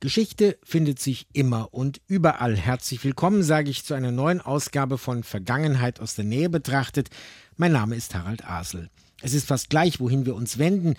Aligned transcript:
Geschichte 0.00 0.58
findet 0.64 0.98
sich 0.98 1.26
immer 1.34 1.74
und 1.74 2.00
überall. 2.06 2.56
Herzlich 2.56 3.04
willkommen, 3.04 3.42
sage 3.42 3.68
ich 3.68 3.84
zu 3.84 3.92
einer 3.92 4.10
neuen 4.10 4.40
Ausgabe 4.40 4.96
von 4.96 5.22
Vergangenheit 5.22 6.00
aus 6.00 6.14
der 6.14 6.24
Nähe 6.24 6.48
betrachtet. 6.48 7.10
Mein 7.58 7.72
Name 7.72 7.96
ist 7.96 8.14
Harald 8.14 8.46
Asel. 8.46 8.88
Es 9.20 9.34
ist 9.34 9.46
fast 9.46 9.68
gleich, 9.68 10.00
wohin 10.00 10.24
wir 10.24 10.34
uns 10.34 10.56
wenden. 10.56 10.94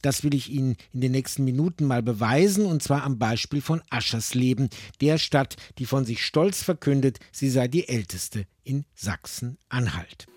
Das 0.00 0.24
will 0.24 0.34
ich 0.34 0.48
Ihnen 0.50 0.76
in 0.94 1.02
den 1.02 1.12
nächsten 1.12 1.44
Minuten 1.44 1.84
mal 1.84 2.02
beweisen, 2.02 2.64
und 2.64 2.82
zwar 2.82 3.02
am 3.04 3.18
Beispiel 3.18 3.60
von 3.60 3.82
Aschersleben, 3.90 4.70
der 5.02 5.18
Stadt, 5.18 5.56
die 5.76 5.84
von 5.84 6.06
sich 6.06 6.24
stolz 6.24 6.62
verkündet, 6.62 7.18
sie 7.32 7.50
sei 7.50 7.68
die 7.68 7.88
älteste 7.88 8.46
in 8.64 8.86
Sachsen-Anhalt. 8.94 10.28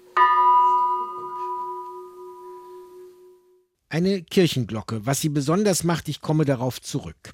Eine 3.91 4.21
Kirchenglocke. 4.21 5.07
Was 5.07 5.19
sie 5.19 5.29
besonders 5.29 5.83
macht, 5.83 6.09
ich 6.09 6.21
komme 6.21 6.45
darauf 6.45 6.79
zurück. 6.79 7.33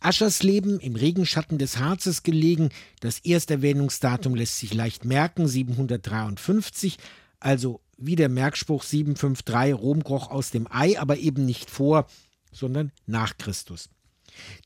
Aschersleben, 0.00 0.78
im 0.78 0.94
Regenschatten 0.94 1.56
des 1.56 1.78
Harzes 1.78 2.22
gelegen, 2.22 2.68
das 3.00 3.20
Ersterwähnungsdatum 3.20 4.34
lässt 4.34 4.58
sich 4.58 4.74
leicht 4.74 5.06
merken, 5.06 5.48
753, 5.48 6.98
also 7.40 7.80
wie 7.96 8.14
der 8.14 8.28
Merkspruch 8.28 8.82
753 8.82 9.74
Rom 9.74 10.04
kroch 10.04 10.30
aus 10.30 10.50
dem 10.50 10.70
Ei, 10.70 11.00
aber 11.00 11.16
eben 11.16 11.46
nicht 11.46 11.70
vor, 11.70 12.06
sondern 12.52 12.92
nach 13.06 13.38
Christus. 13.38 13.88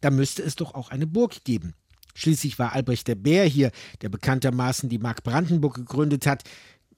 Da 0.00 0.10
müsste 0.10 0.42
es 0.42 0.56
doch 0.56 0.74
auch 0.74 0.90
eine 0.90 1.06
Burg 1.06 1.44
geben. 1.44 1.74
Schließlich 2.14 2.58
war 2.58 2.72
Albrecht 2.72 3.06
der 3.06 3.14
Bär 3.14 3.44
hier, 3.44 3.70
der 4.02 4.08
bekanntermaßen 4.08 4.88
die 4.88 4.98
Mark 4.98 5.22
Brandenburg 5.22 5.74
gegründet 5.74 6.26
hat, 6.26 6.42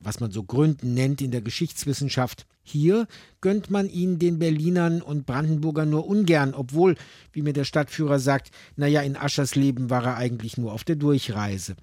was 0.02 0.20
man 0.20 0.30
so 0.30 0.42
Gründen 0.42 0.95
nennt 0.95 1.20
in 1.20 1.30
der 1.30 1.42
Geschichtswissenschaft. 1.42 2.47
Hier 2.62 3.06
gönnt 3.41 3.70
man 3.70 3.88
ihn 3.88 4.19
den 4.19 4.38
Berlinern 4.38 5.02
und 5.02 5.27
Brandenburgern 5.27 5.91
nur 5.91 6.06
ungern, 6.06 6.55
obwohl, 6.55 6.97
wie 7.33 7.43
mir 7.43 7.52
der 7.52 7.65
Stadtführer 7.65 8.19
sagt, 8.19 8.51
naja, 8.77 9.02
in 9.02 9.16
Aschersleben 9.16 9.91
war 9.91 10.05
er 10.05 10.16
eigentlich 10.16 10.59
nur 10.59 10.73
auf 10.73 10.84
der 10.84 10.96
Durchreise. 10.96 11.77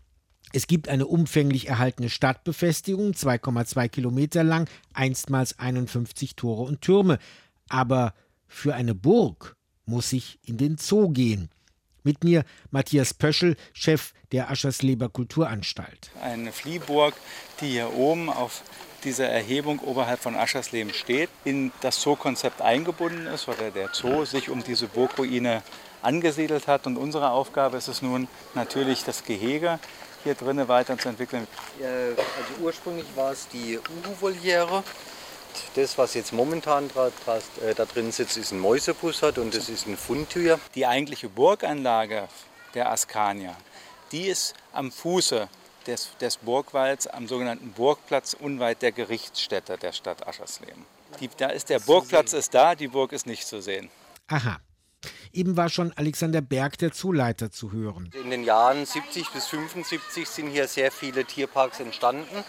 Es 0.51 0.65
gibt 0.67 0.89
eine 0.89 1.05
umfänglich 1.05 1.67
erhaltene 1.67 2.09
Stadtbefestigung, 2.09 3.11
2,2 3.11 3.87
Kilometer 3.89 4.43
lang, 4.43 4.67
einstmals 4.93 5.59
51 5.59 6.35
Tore 6.35 6.63
und 6.63 6.81
Türme. 6.81 7.19
Aber 7.67 8.13
für 8.47 8.73
eine 8.73 8.95
Burg 8.95 9.55
muss 9.85 10.11
ich 10.11 10.39
in 10.43 10.57
den 10.57 10.77
Zoo 10.77 11.09
gehen. 11.09 11.49
Mit 12.09 12.23
mir 12.23 12.43
Matthias 12.71 13.13
Pöschel, 13.13 13.55
Chef 13.71 14.13
der 14.31 14.49
Aschersleber 14.49 15.09
Kulturanstalt. 15.09 16.09
Eine 16.19 16.51
Fliehburg, 16.51 17.13
die 17.61 17.67
hier 17.67 17.93
oben 17.93 18.31
auf 18.31 18.63
dieser 19.03 19.27
Erhebung 19.27 19.77
oberhalb 19.77 20.19
von 20.19 20.35
Aschersleben 20.35 20.91
steht, 20.91 21.29
in 21.45 21.71
das 21.81 22.01
Zoo-Konzept 22.01 22.63
eingebunden 22.63 23.27
ist 23.27 23.47
oder 23.47 23.69
der 23.69 23.89
Zoo 23.93 24.25
sich 24.25 24.49
um 24.49 24.63
diese 24.63 24.87
Burgruine 24.87 25.61
angesiedelt 26.01 26.65
hat. 26.67 26.87
Und 26.87 26.97
unsere 26.97 27.29
Aufgabe 27.29 27.77
ist 27.77 27.87
es 27.87 28.01
nun 28.01 28.27
natürlich, 28.55 29.03
das 29.03 29.23
Gehege 29.23 29.77
hier 30.23 30.33
drinnen 30.33 30.67
weiterzuentwickeln. 30.67 31.45
Also 31.79 32.63
ursprünglich 32.63 33.05
war 33.15 33.33
es 33.33 33.47
die 33.49 33.77
Uhu-Voliere. 33.77 34.83
Das, 35.75 35.97
was 35.97 36.13
jetzt 36.13 36.33
momentan 36.33 36.85
äh, 36.85 37.75
da 37.75 37.85
drin 37.85 38.11
sitzt, 38.11 38.37
ist 38.37 38.51
ein 38.51 38.59
Mäusebussard 38.59 39.37
und 39.37 39.55
das 39.55 39.69
ist 39.69 39.87
ein 39.87 39.97
Fundtür. 39.97 40.59
Die 40.75 40.85
eigentliche 40.85 41.29
Burganlage 41.29 42.27
der 42.73 42.91
Askania, 42.91 43.55
die 44.11 44.27
ist 44.27 44.53
am 44.73 44.91
Fuße 44.91 45.47
des, 45.87 46.09
des 46.21 46.37
Burgwalds 46.37 47.07
am 47.07 47.27
sogenannten 47.27 47.71
Burgplatz 47.71 48.33
unweit 48.33 48.81
der 48.81 48.91
Gerichtsstätte 48.91 49.77
der 49.77 49.91
Stadt 49.91 50.27
Aschersleben. 50.27 50.85
Die, 51.19 51.29
da 51.35 51.47
ist 51.47 51.69
der 51.69 51.79
Burgplatz 51.79 52.33
ist 52.33 52.53
da, 52.53 52.75
die 52.75 52.87
Burg 52.87 53.11
ist 53.11 53.25
nicht 53.25 53.47
zu 53.47 53.61
sehen. 53.61 53.89
Aha. 54.27 54.59
Eben 55.31 55.57
war 55.57 55.69
schon 55.69 55.93
Alexander 55.93 56.41
Berg, 56.41 56.77
der 56.79 56.91
Zuleiter, 56.91 57.51
zu 57.51 57.71
hören. 57.71 58.09
In 58.13 58.29
den 58.29 58.43
Jahren 58.43 58.85
70 58.85 59.29
bis 59.29 59.47
75 59.47 60.27
sind 60.27 60.49
hier 60.49 60.67
sehr 60.67 60.91
viele 60.91 61.23
Tierparks 61.23 61.79
entstanden. 61.79 62.43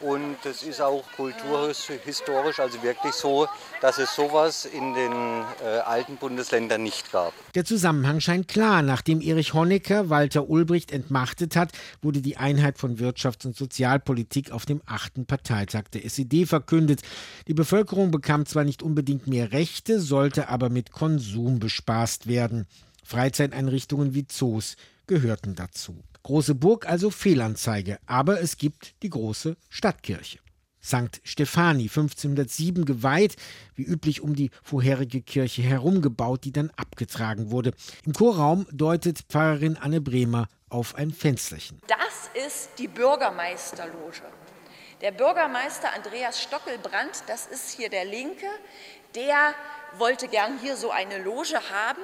Und 0.00 0.36
es 0.44 0.62
ist 0.62 0.80
auch 0.80 1.04
kulturhistorisch 1.16 2.60
also 2.60 2.82
wirklich 2.82 3.12
so, 3.12 3.48
dass 3.80 3.98
es 3.98 4.14
sowas 4.14 4.64
in 4.64 4.94
den 4.94 5.12
äh, 5.12 5.78
alten 5.84 6.16
Bundesländern 6.16 6.82
nicht 6.82 7.10
gab. 7.10 7.32
Der 7.54 7.64
Zusammenhang 7.64 8.20
scheint 8.20 8.46
klar. 8.46 8.82
Nachdem 8.82 9.20
Erich 9.20 9.54
Honecker 9.54 10.08
Walter 10.08 10.48
Ulbricht 10.48 10.92
entmachtet 10.92 11.56
hat, 11.56 11.72
wurde 12.00 12.20
die 12.20 12.36
Einheit 12.36 12.78
von 12.78 12.98
Wirtschafts- 12.98 13.46
und 13.46 13.56
Sozialpolitik 13.56 14.52
auf 14.52 14.66
dem 14.66 14.82
achten 14.86 15.26
Parteitag 15.26 15.84
der 15.92 16.04
SED 16.04 16.46
verkündet. 16.46 17.02
Die 17.48 17.54
Bevölkerung 17.54 18.10
bekam 18.10 18.46
zwar 18.46 18.64
nicht 18.64 18.82
unbedingt 18.82 19.26
mehr 19.26 19.52
Rechte, 19.52 20.00
sollte 20.00 20.48
aber 20.48 20.70
mit 20.70 20.92
Konsum 20.92 21.58
bespaßt 21.58 22.28
werden. 22.28 22.66
Freizeiteinrichtungen 23.04 24.14
wie 24.14 24.26
Zoos 24.26 24.76
gehörten 25.08 25.56
dazu. 25.56 26.04
Große 26.22 26.54
Burg 26.54 26.88
also 26.88 27.10
Fehlanzeige, 27.10 27.98
aber 28.06 28.40
es 28.40 28.56
gibt 28.56 28.94
die 29.02 29.10
große 29.10 29.56
Stadtkirche. 29.68 30.38
St. 30.82 31.20
Stephani, 31.24 31.84
1507 31.84 32.84
geweiht, 32.84 33.36
wie 33.74 33.82
üblich 33.82 34.20
um 34.20 34.36
die 34.36 34.50
vorherige 34.62 35.22
Kirche 35.22 35.62
herumgebaut, 35.62 36.44
die 36.44 36.52
dann 36.52 36.70
abgetragen 36.76 37.50
wurde. 37.50 37.72
Im 38.04 38.12
Chorraum 38.12 38.66
deutet 38.70 39.24
Pfarrerin 39.28 39.76
Anne 39.76 40.00
Bremer 40.00 40.48
auf 40.68 40.94
ein 40.94 41.10
Fensterchen. 41.10 41.80
Das 41.88 42.30
ist 42.46 42.70
die 42.78 42.88
Bürgermeisterloge. 42.88 44.22
Der 45.00 45.12
Bürgermeister 45.12 45.92
Andreas 45.94 46.42
Stockelbrand, 46.42 47.24
das 47.26 47.46
ist 47.46 47.70
hier 47.70 47.88
der 47.88 48.04
Linke, 48.04 48.46
der 49.14 49.54
wollte 49.96 50.28
gern 50.28 50.58
hier 50.58 50.76
so 50.76 50.90
eine 50.90 51.22
Loge 51.22 51.60
haben 51.70 52.02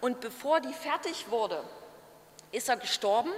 und 0.00 0.20
bevor 0.20 0.60
die 0.60 0.72
fertig 0.72 1.26
wurde, 1.30 1.62
ist 2.54 2.68
er 2.68 2.76
gestorben 2.76 3.30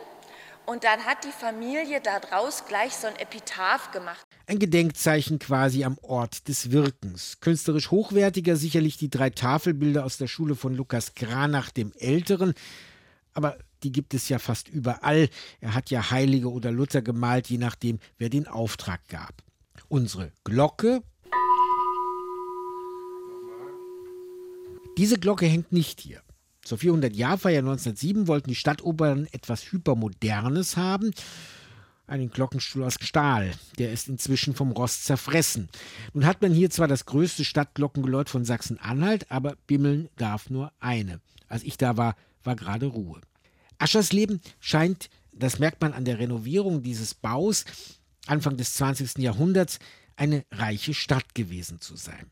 und 0.67 0.85
dann 0.85 1.05
hat 1.05 1.25
die 1.25 1.33
Familie 1.33 2.01
daraus 2.01 2.67
gleich 2.67 2.93
so 2.95 3.07
ein 3.07 3.17
Epitaph 3.17 3.93
gemacht. 3.93 4.27
Ein 4.47 4.59
Gedenkzeichen 4.59 5.39
quasi 5.39 5.85
am 5.85 5.97
Ort 6.03 6.49
des 6.49 6.71
Wirkens. 6.73 7.39
Künstlerisch 7.41 7.91
hochwertiger 7.91 8.57
sicherlich 8.57 8.97
die 8.97 9.09
drei 9.09 9.31
Tafelbilder 9.31 10.05
aus 10.05 10.19
der 10.19 10.27
Schule 10.27 10.57
von 10.57 10.75
Lukas 10.75 11.15
Granach 11.15 11.71
dem 11.71 11.93
Älteren. 11.99 12.55
Aber 13.33 13.57
die 13.83 13.93
gibt 13.93 14.13
es 14.15 14.29
ja 14.29 14.39
fast 14.39 14.69
überall. 14.69 15.29
Er 15.61 15.75
hat 15.75 15.91
ja 15.91 16.11
Heilige 16.11 16.51
oder 16.51 16.73
Luther 16.73 17.03
gemalt, 17.03 17.49
je 17.49 17.59
nachdem, 17.59 18.01
wer 18.19 18.29
den 18.29 18.49
Auftrag 18.49 19.07
gab. 19.09 19.43
Unsere 19.89 20.33
Glocke. 20.43 21.03
Diese 24.99 25.19
Glocke 25.19 25.47
hängt 25.47 25.73
nicht 25.73 26.01
hier. 26.01 26.23
Zur 26.67 26.79
400-Jahrfeier 26.79 27.61
1907 27.61 28.27
wollten 28.27 28.49
die 28.49 28.57
Stadtoberen 28.57 29.29
etwas 29.33 29.71
Hypermodernes 29.71 30.77
haben. 30.77 31.13
Einen 32.09 32.29
Glockenstuhl 32.29 32.83
aus 32.83 32.97
Stahl. 33.01 33.53
Der 33.79 33.93
ist 33.93 34.09
inzwischen 34.09 34.53
vom 34.53 34.73
Rost 34.73 35.05
zerfressen. 35.05 35.69
Nun 36.13 36.27
hat 36.27 36.43
man 36.43 36.53
hier 36.53 36.69
zwar 36.69 36.89
das 36.89 37.07
größte 37.07 37.45
Stadtglockengeläut 37.45 38.29
von 38.29 38.45
Sachsen-Anhalt, 38.45 39.31
aber 39.31 39.55
bimmeln 39.69 40.09
darf 40.17 40.51
nur 40.51 40.73
eine. 40.81 41.21
Als 41.49 41.63
ich 41.63 41.79
da 41.79 41.97
war, 41.97 42.17
war 42.43 42.57
gerade 42.57 42.87
Ruhe. 42.87 43.21
Aschersleben 43.79 44.41
scheint, 44.59 45.09
das 45.31 45.61
merkt 45.61 45.81
man 45.81 45.93
an 45.93 46.05
der 46.05 46.19
Renovierung 46.19 46.83
dieses 46.83 47.15
Baus, 47.15 47.65
Anfang 48.27 48.57
des 48.57 48.75
20. 48.75 49.19
Jahrhunderts, 49.19 49.79
eine 50.17 50.45
reiche 50.51 50.95
Stadt 50.95 51.37
gewesen 51.37 51.81
zu 51.81 51.95
sein. 51.95 52.27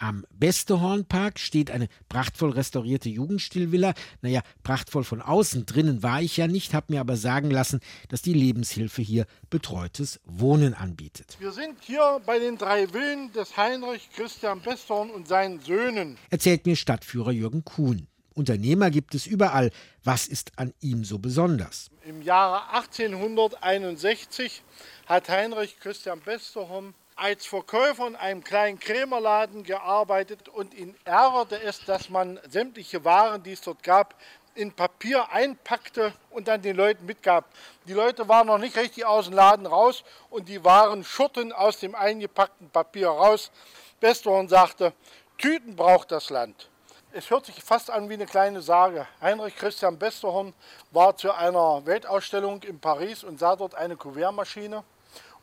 Am 0.00 0.24
Bestehornpark 0.30 1.40
steht 1.40 1.72
eine 1.72 1.88
prachtvoll 2.08 2.50
restaurierte 2.50 3.08
Jugendstilvilla. 3.08 3.94
Naja, 4.22 4.42
prachtvoll 4.62 5.02
von 5.02 5.20
außen, 5.20 5.66
drinnen 5.66 6.04
war 6.04 6.22
ich 6.22 6.36
ja 6.36 6.46
nicht, 6.46 6.72
habe 6.72 6.92
mir 6.92 7.00
aber 7.00 7.16
sagen 7.16 7.50
lassen, 7.50 7.80
dass 8.08 8.22
die 8.22 8.32
Lebenshilfe 8.32 9.02
hier 9.02 9.26
betreutes 9.50 10.20
Wohnen 10.24 10.74
anbietet. 10.74 11.36
Wir 11.40 11.50
sind 11.50 11.78
hier 11.80 12.20
bei 12.24 12.38
den 12.38 12.58
drei 12.58 12.86
Villen 12.86 13.32
des 13.32 13.56
Heinrich 13.56 14.08
Christian 14.14 14.60
Besthorn 14.60 15.10
und 15.10 15.26
seinen 15.26 15.58
Söhnen. 15.60 16.16
Erzählt 16.30 16.64
mir 16.66 16.76
Stadtführer 16.76 17.32
Jürgen 17.32 17.64
Kuhn. 17.64 18.06
Unternehmer 18.34 18.92
gibt 18.92 19.16
es 19.16 19.26
überall. 19.26 19.72
Was 20.04 20.28
ist 20.28 20.52
an 20.56 20.72
ihm 20.80 21.04
so 21.04 21.18
besonders? 21.18 21.90
Im 22.06 22.22
Jahre 22.22 22.70
1861 22.72 24.62
hat 25.06 25.28
Heinrich 25.28 25.80
Christian 25.80 26.20
Besthorn 26.20 26.94
als 27.18 27.46
Verkäufer 27.46 28.06
in 28.06 28.16
einem 28.16 28.44
kleinen 28.44 28.78
Krämerladen 28.78 29.64
gearbeitet 29.64 30.48
und 30.48 30.72
ihn 30.72 30.96
ärgerte 31.04 31.60
es, 31.60 31.84
dass 31.84 32.08
man 32.08 32.38
sämtliche 32.48 33.04
Waren, 33.04 33.42
die 33.42 33.52
es 33.52 33.60
dort 33.60 33.82
gab, 33.82 34.14
in 34.54 34.72
Papier 34.72 35.30
einpackte 35.30 36.12
und 36.30 36.48
dann 36.48 36.62
den 36.62 36.76
Leuten 36.76 37.06
mitgab. 37.06 37.44
Die 37.86 37.92
Leute 37.92 38.28
waren 38.28 38.46
noch 38.46 38.58
nicht 38.58 38.76
richtig 38.76 39.04
aus 39.04 39.26
dem 39.26 39.34
Laden 39.34 39.66
raus 39.66 40.04
und 40.30 40.48
die 40.48 40.64
Waren 40.64 41.04
schurten 41.04 41.52
aus 41.52 41.78
dem 41.78 41.94
eingepackten 41.94 42.70
Papier 42.70 43.08
raus. 43.08 43.50
Besthorn 44.00 44.48
sagte, 44.48 44.92
Tüten 45.38 45.76
braucht 45.76 46.12
das 46.12 46.30
Land. 46.30 46.68
Es 47.12 47.30
hört 47.30 47.46
sich 47.46 47.62
fast 47.62 47.90
an 47.90 48.08
wie 48.08 48.14
eine 48.14 48.26
kleine 48.26 48.60
Sage. 48.60 49.06
Heinrich 49.20 49.56
Christian 49.56 49.98
Besterhorn 49.98 50.52
war 50.90 51.16
zu 51.16 51.32
einer 51.32 51.84
Weltausstellung 51.86 52.62
in 52.62 52.78
Paris 52.78 53.24
und 53.24 53.38
sah 53.38 53.56
dort 53.56 53.74
eine 53.74 53.96
Kuvertmaschine 53.96 54.84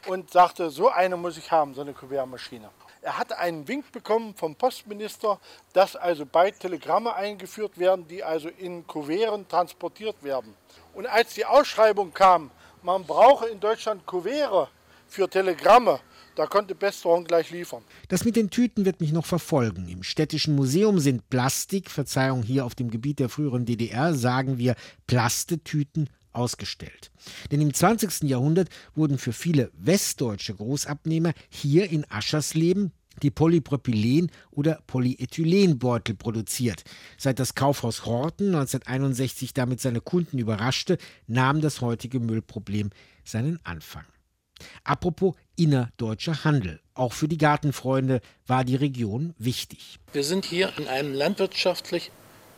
und 0.07 0.31
sagte, 0.31 0.69
so 0.69 0.89
eine 0.89 1.17
muss 1.17 1.37
ich 1.37 1.51
haben, 1.51 1.73
so 1.73 1.81
eine 1.81 1.93
Kuvertmaschine. 1.93 2.69
Er 3.01 3.17
hat 3.19 3.33
einen 3.33 3.67
Wink 3.67 3.91
bekommen 3.91 4.33
vom 4.35 4.55
Postminister, 4.55 5.39
dass 5.73 5.95
also 5.95 6.25
bald 6.25 6.59
Telegramme 6.59 7.13
eingeführt 7.13 7.77
werden, 7.77 8.07
die 8.07 8.23
also 8.23 8.49
in 8.49 8.87
Kuverten 8.87 9.47
transportiert 9.47 10.23
werden. 10.23 10.55
Und 10.95 11.05
als 11.05 11.35
die 11.35 11.45
Ausschreibung 11.45 12.13
kam, 12.13 12.49
man 12.81 13.03
brauche 13.03 13.47
in 13.47 13.59
Deutschland 13.59 14.05
Kuvere 14.05 14.69
für 15.07 15.29
Telegramme, 15.29 15.99
da 16.35 16.47
konnte 16.47 16.75
Besterhorn 16.75 17.23
gleich 17.23 17.49
liefern. 17.51 17.83
Das 18.09 18.25
mit 18.25 18.35
den 18.35 18.49
Tüten 18.49 18.85
wird 18.85 18.99
mich 18.99 19.13
noch 19.13 19.25
verfolgen. 19.25 19.87
Im 19.87 20.03
Städtischen 20.03 20.55
Museum 20.55 20.99
sind 20.99 21.29
Plastik, 21.29 21.89
Verzeihung 21.89 22.43
hier 22.43 22.65
auf 22.65 22.75
dem 22.75 22.89
Gebiet 22.89 23.19
der 23.19 23.29
früheren 23.29 23.65
DDR, 23.65 24.13
sagen 24.13 24.57
wir 24.57 24.75
Plastetüten 25.07 26.09
ausgestellt. 26.35 27.11
Denn 27.51 27.61
im 27.61 27.73
20. 27.73 28.23
Jahrhundert 28.29 28.69
wurden 28.93 29.17
für 29.17 29.33
viele 29.33 29.71
westdeutsche 29.73 30.55
Großabnehmer 30.55 31.33
hier 31.49 31.89
in 31.89 32.09
Aschersleben 32.09 32.91
die 33.21 33.31
Polypropylen- 33.31 34.29
oder 34.51 34.81
Polyethylenbeutel 34.87 36.15
produziert. 36.15 36.83
Seit 37.17 37.39
das 37.39 37.55
Kaufhaus 37.55 38.05
Horten 38.05 38.47
1961 38.47 39.53
damit 39.53 39.79
seine 39.79 40.01
Kunden 40.01 40.37
überraschte, 40.37 40.97
nahm 41.27 41.61
das 41.61 41.81
heutige 41.81 42.19
Müllproblem 42.19 42.89
seinen 43.23 43.59
Anfang. 43.63 44.05
Apropos 44.83 45.35
innerdeutscher 45.55 46.43
Handel. 46.43 46.79
Auch 46.93 47.13
für 47.13 47.27
die 47.27 47.37
Gartenfreunde 47.37 48.21
war 48.47 48.63
die 48.63 48.75
Region 48.75 49.33
wichtig. 49.37 49.99
Wir 50.13 50.23
sind 50.23 50.45
hier 50.45 50.71
in 50.77 50.87
einem 50.87 51.13
landwirtschaftlich 51.13 52.11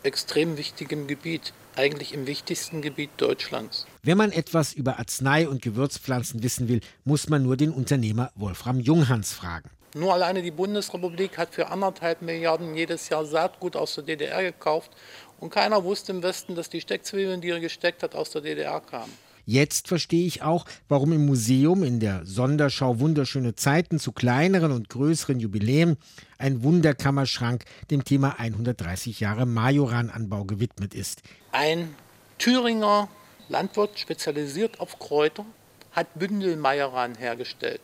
extrem 0.04 0.58
wichtigen 0.58 1.08
Gebiet 1.08 1.54
eigentlich 1.76 2.14
im 2.14 2.28
wichtigsten 2.28 2.82
Gebiet 2.82 3.12
Deutschlands. 3.18 3.86
Wenn 4.04 4.18
man 4.18 4.32
etwas 4.32 4.74
über 4.74 5.00
Arznei- 5.00 5.48
und 5.48 5.62
Gewürzpflanzen 5.62 6.44
wissen 6.44 6.68
will, 6.68 6.82
muss 7.06 7.30
man 7.30 7.44
nur 7.44 7.58
den 7.58 7.72
Unternehmer 7.72 8.32
Wolfram 8.36 8.80
Junghans 8.80 9.34
fragen. 9.34 9.70
Nur 9.94 10.14
alleine 10.14 10.42
die 10.42 10.52
Bundesrepublik 10.52 11.38
hat 11.38 11.54
für 11.54 11.68
anderthalb 11.68 12.22
Milliarden 12.22 12.76
jedes 12.76 13.10
Jahr 13.10 13.26
Saatgut 13.26 13.76
aus 13.76 13.96
der 13.96 14.04
DDR 14.04 14.44
gekauft 14.44 14.92
und 15.40 15.50
keiner 15.50 15.84
wusste 15.84 16.12
im 16.12 16.24
Westen, 16.24 16.56
dass 16.56 16.70
die 16.70 16.82
Steckzwiebeln, 16.82 17.42
die 17.42 17.50
er 17.50 17.60
gesteckt 17.60 18.04
hat, 18.04 18.16
aus 18.16 18.32
der 18.32 18.42
DDR 18.42 18.82
kamen. 18.82 19.14
Jetzt 19.50 19.88
verstehe 19.88 20.28
ich 20.28 20.42
auch, 20.42 20.66
warum 20.90 21.14
im 21.14 21.26
Museum 21.26 21.82
in 21.82 22.02
der 22.02 22.26
Sonderschau 22.26 23.00
Wunderschöne 23.00 23.56
Zeiten 23.56 23.98
zu 23.98 24.12
kleineren 24.12 24.74
und 24.74 24.90
größeren 24.90 25.40
Jubiläen 25.40 25.96
ein 26.38 26.64
Wunderkammerschrank 26.64 27.64
dem 27.90 28.04
Thema 28.04 28.38
130 28.40 29.22
Jahre 29.22 29.46
Majorananbau 29.46 30.44
gewidmet 30.44 30.94
ist. 30.94 31.22
Ein 31.54 31.96
Thüringer 32.38 33.08
Landwirt, 33.48 33.98
spezialisiert 33.98 34.82
auf 34.82 35.00
Kräuter, 35.00 35.46
hat 35.94 36.08
Bündelmajoran 36.16 37.16
hergestellt. 37.16 37.80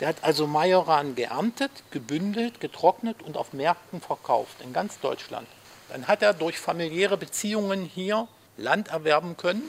Der 0.00 0.08
hat 0.08 0.16
also 0.20 0.46
Majoran 0.46 1.14
geerntet, 1.14 1.70
gebündelt, 1.90 2.60
getrocknet 2.60 3.22
und 3.22 3.38
auf 3.38 3.54
Märkten 3.54 4.02
verkauft 4.02 4.58
in 4.62 4.74
ganz 4.74 5.00
Deutschland. 5.00 5.48
Dann 5.88 6.06
hat 6.06 6.20
er 6.20 6.34
durch 6.34 6.58
familiäre 6.58 7.16
Beziehungen 7.16 7.86
hier 7.86 8.28
Land 8.58 8.88
erwerben 8.88 9.38
können 9.38 9.62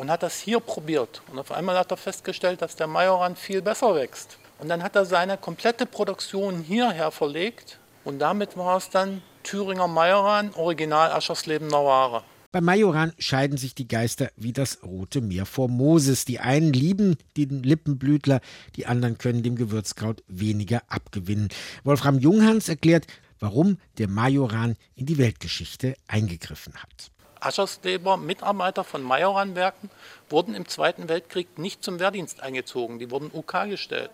und 0.00 0.10
hat 0.10 0.22
das 0.22 0.40
hier 0.40 0.60
probiert. 0.60 1.20
Und 1.30 1.38
auf 1.38 1.52
einmal 1.52 1.76
hat 1.76 1.90
er 1.90 1.98
festgestellt, 1.98 2.62
dass 2.62 2.74
der 2.74 2.86
Majoran 2.86 3.36
viel 3.36 3.60
besser 3.60 3.94
wächst. 3.94 4.38
Und 4.58 4.70
dann 4.70 4.82
hat 4.82 4.96
er 4.96 5.04
seine 5.04 5.36
komplette 5.36 5.84
Produktion 5.84 6.62
hierher 6.62 7.10
verlegt 7.10 7.78
und 8.02 8.18
damit 8.18 8.56
war 8.56 8.78
es 8.78 8.88
dann 8.88 9.20
Thüringer 9.42 9.88
Majoran, 9.88 10.54
Original 10.54 11.12
Aschersleben 11.12 11.70
Ware. 11.70 12.22
Bei 12.50 12.62
Majoran 12.62 13.12
scheiden 13.18 13.58
sich 13.58 13.74
die 13.74 13.88
Geister 13.88 14.30
wie 14.36 14.54
das 14.54 14.82
Rote 14.82 15.20
Meer 15.20 15.44
vor 15.44 15.68
Moses. 15.68 16.24
Die 16.24 16.40
einen 16.40 16.72
lieben 16.72 17.16
den 17.36 17.62
Lippenblütler, 17.62 18.40
die 18.76 18.86
anderen 18.86 19.18
können 19.18 19.42
dem 19.42 19.54
Gewürzkraut 19.54 20.22
weniger 20.28 20.82
abgewinnen. 20.88 21.50
Wolfram 21.84 22.18
Junghans 22.18 22.70
erklärt, 22.70 23.06
warum 23.38 23.76
der 23.98 24.08
Majoran 24.08 24.76
in 24.96 25.04
die 25.04 25.18
Weltgeschichte 25.18 25.94
eingegriffen 26.08 26.74
hat. 26.74 27.10
Aschersleber, 27.40 28.16
Mitarbeiter 28.16 28.84
von 28.84 29.02
Majoranwerken, 29.02 29.90
wurden 30.28 30.54
im 30.54 30.68
Zweiten 30.68 31.08
Weltkrieg 31.08 31.58
nicht 31.58 31.82
zum 31.82 31.98
Wehrdienst 31.98 32.42
eingezogen. 32.42 32.98
Die 32.98 33.10
wurden 33.10 33.30
UK 33.32 33.68
gestellt. 33.68 34.10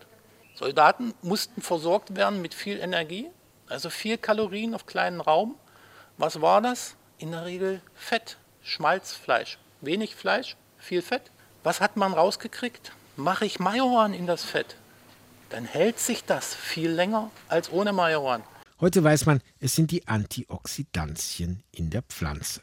Soldaten 0.55 1.13
mussten 1.23 1.61
versorgt 1.61 2.17
werden 2.17 2.41
mit 2.41 2.55
viel 2.55 2.79
Energie, 2.79 3.29
also 3.69 3.91
viel 3.91 4.17
Kalorien 4.17 4.75
auf 4.75 4.87
kleinen 4.87 5.21
Raum. 5.21 5.57
Was 6.17 6.41
war 6.41 6.63
das? 6.63 6.95
In 7.19 7.33
der 7.33 7.45
Regel 7.45 7.83
Fett, 7.95 8.39
Schmalzfleisch. 8.63 9.59
Wenig 9.81 10.17
Fleisch, 10.17 10.57
viel 10.79 11.03
Fett. 11.03 11.31
Was 11.63 11.81
hat 11.81 11.97
man 11.97 12.13
rausgekriegt? 12.13 12.93
Mache 13.17 13.45
ich 13.45 13.59
Majoran 13.59 14.15
in 14.15 14.27
das 14.27 14.45
Fett, 14.45 14.77
dann 15.51 15.65
hält 15.65 15.99
sich 15.99 16.25
das 16.25 16.55
viel 16.55 16.91
länger 16.91 17.31
als 17.49 17.71
ohne 17.71 17.93
Majoran. 17.93 18.43
Heute 18.81 19.03
weiß 19.03 19.27
man, 19.27 19.41
es 19.59 19.75
sind 19.75 19.91
die 19.91 20.07
Antioxidantien 20.07 21.63
in 21.73 21.89
der 21.89 22.03
Pflanze. 22.03 22.61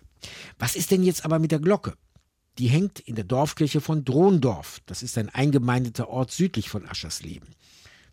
Was 0.59 0.75
ist 0.75 0.91
denn 0.91 1.03
jetzt 1.03 1.25
aber 1.25 1.39
mit 1.39 1.51
der 1.51 1.59
Glocke? 1.59 1.93
Die 2.59 2.67
hängt 2.67 2.99
in 2.99 3.15
der 3.15 3.23
Dorfkirche 3.23 3.81
von 3.81 4.05
Drondorf. 4.05 4.79
Das 4.85 5.01
ist 5.01 5.17
ein 5.17 5.29
eingemeindeter 5.29 6.09
Ort 6.09 6.31
südlich 6.31 6.69
von 6.69 6.87
Aschersleben. 6.87 7.49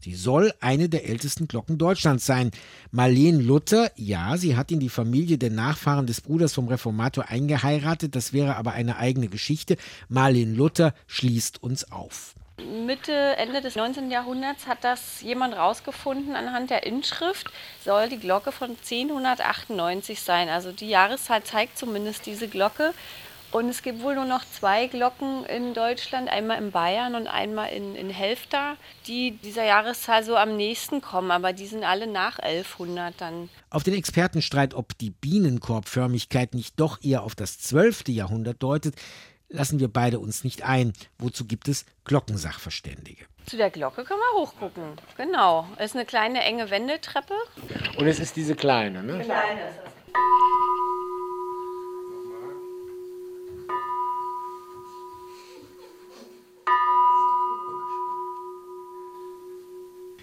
Sie 0.02 0.14
soll 0.14 0.54
eine 0.60 0.88
der 0.88 1.06
ältesten 1.06 1.46
Glocken 1.46 1.76
Deutschlands 1.76 2.24
sein. 2.24 2.52
Marleen 2.90 3.38
Luther, 3.38 3.92
ja, 3.96 4.38
sie 4.38 4.56
hat 4.56 4.72
in 4.72 4.80
die 4.80 4.88
Familie 4.88 5.36
der 5.36 5.50
Nachfahren 5.50 6.06
des 6.06 6.22
Bruders 6.22 6.54
vom 6.54 6.68
Reformator 6.68 7.28
eingeheiratet. 7.28 8.16
Das 8.16 8.32
wäre 8.32 8.56
aber 8.56 8.72
eine 8.72 8.96
eigene 8.96 9.28
Geschichte. 9.28 9.76
Marleen 10.08 10.54
Luther 10.54 10.94
schließt 11.06 11.62
uns 11.62 11.92
auf. 11.92 12.34
Mitte, 12.86 13.12
Ende 13.36 13.60
des 13.60 13.76
19. 13.76 14.10
Jahrhunderts 14.10 14.66
hat 14.66 14.78
das 14.82 15.20
jemand 15.22 15.54
rausgefunden 15.54 16.36
anhand 16.36 16.70
der 16.70 16.86
Inschrift, 16.86 17.48
soll 17.84 18.08
die 18.08 18.18
Glocke 18.18 18.52
von 18.52 18.70
1098 18.70 20.20
sein. 20.20 20.48
Also 20.48 20.72
die 20.72 20.88
Jahreszahl 20.88 21.42
zeigt 21.42 21.78
zumindest 21.78 22.26
diese 22.26 22.48
Glocke. 22.48 22.94
Und 23.52 23.68
es 23.68 23.82
gibt 23.82 24.00
wohl 24.02 24.14
nur 24.14 24.26
noch 24.26 24.44
zwei 24.44 24.86
Glocken 24.86 25.44
in 25.44 25.74
Deutschland, 25.74 26.28
einmal 26.28 26.62
in 26.62 26.70
Bayern 26.70 27.16
und 27.16 27.26
einmal 27.26 27.72
in, 27.72 27.96
in 27.96 28.08
Helfta, 28.08 28.76
die 29.08 29.32
dieser 29.32 29.64
Jahreszahl 29.64 30.22
so 30.22 30.36
am 30.36 30.56
nächsten 30.56 31.00
kommen, 31.00 31.32
aber 31.32 31.52
die 31.52 31.66
sind 31.66 31.82
alle 31.82 32.06
nach 32.06 32.38
1100 32.38 33.20
dann. 33.20 33.48
Auf 33.68 33.82
den 33.82 33.94
Expertenstreit, 33.94 34.72
ob 34.74 34.96
die 34.98 35.10
Bienenkorbförmigkeit 35.10 36.54
nicht 36.54 36.78
doch 36.78 37.02
eher 37.02 37.24
auf 37.24 37.34
das 37.34 37.58
12. 37.58 38.04
Jahrhundert 38.08 38.62
deutet, 38.62 38.94
lassen 39.50 39.80
wir 39.80 39.88
beide 39.88 40.18
uns 40.18 40.44
nicht 40.44 40.62
ein. 40.62 40.92
Wozu 41.18 41.44
gibt 41.44 41.68
es 41.68 41.84
Glockensachverständige? 42.04 43.26
Zu 43.46 43.56
der 43.56 43.70
Glocke 43.70 44.04
können 44.04 44.20
wir 44.20 44.40
hochgucken. 44.40 44.92
Genau. 45.16 45.66
Es 45.76 45.90
ist 45.90 45.96
eine 45.96 46.06
kleine 46.06 46.42
enge 46.44 46.70
Wendeltreppe. 46.70 47.34
Und 47.98 48.06
es 48.06 48.20
ist 48.20 48.36
diese 48.36 48.54
kleine, 48.54 49.02
ne? 49.02 49.20
Kleine 49.20 49.68
ist 49.68 49.76
es. 49.84 49.89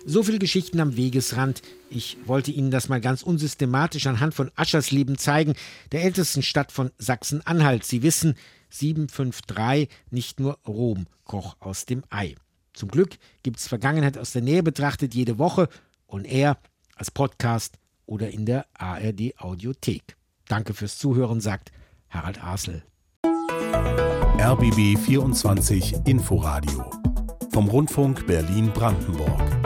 So 0.09 0.23
viele 0.23 0.39
Geschichten 0.39 0.79
am 0.79 0.95
Wegesrand. 0.95 1.61
Ich 1.89 2.17
wollte 2.25 2.49
Ihnen 2.49 2.71
das 2.71 2.87
mal 2.87 3.01
ganz 3.01 3.23
unsystematisch 3.23 4.07
anhand 4.07 4.33
von 4.33 4.49
Aschersleben 4.55 5.17
zeigen, 5.17 5.53
der 5.91 6.05
ältesten 6.05 6.43
Stadt 6.43 6.71
von 6.71 6.91
Sachsen-Anhalt. 6.97 7.83
Sie 7.83 8.03
wissen, 8.03 8.35
753, 8.69 9.89
nicht 10.09 10.39
nur 10.39 10.59
Rom, 10.65 11.07
Koch 11.25 11.57
aus 11.59 11.85
dem 11.85 12.03
Ei. 12.09 12.35
Zum 12.71 12.87
Glück 12.87 13.17
gibt 13.43 13.59
es 13.59 13.67
Vergangenheit 13.67 14.17
aus 14.17 14.31
der 14.31 14.41
Nähe 14.41 14.63
betrachtet 14.63 15.13
jede 15.13 15.39
Woche 15.39 15.67
und 16.05 16.23
er 16.23 16.57
als 16.95 17.11
Podcast 17.11 17.77
oder 18.05 18.29
in 18.29 18.45
der 18.45 18.65
ARD 18.75 19.37
Audiothek. 19.37 20.15
Danke 20.47 20.73
fürs 20.73 20.97
Zuhören, 20.97 21.41
sagt 21.41 21.73
Harald 22.07 22.41
Asel. 22.41 22.81
RBB 24.39 24.97
24 24.97 25.95
Inforadio 26.05 26.89
vom 27.51 27.67
Rundfunk 27.67 28.25
Berlin-Brandenburg. 28.25 29.56